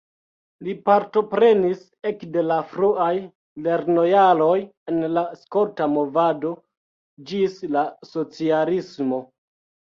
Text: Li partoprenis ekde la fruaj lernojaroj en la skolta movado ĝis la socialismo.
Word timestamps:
Li 0.67 0.73
partoprenis 0.89 1.83
ekde 2.11 2.43
la 2.47 2.57
fruaj 2.71 3.11
lernojaroj 3.67 4.57
en 4.95 5.07
la 5.19 5.25
skolta 5.45 5.91
movado 5.95 6.57
ĝis 7.31 7.63
la 7.79 7.89
socialismo. 8.17 9.25